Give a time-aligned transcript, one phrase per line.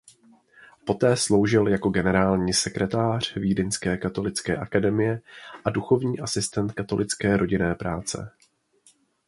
[0.85, 5.21] Poté sloužil jako generální sekretář Vídeňské katolické akademie
[5.65, 8.31] a duchovní asistent Katolické rodinné práce.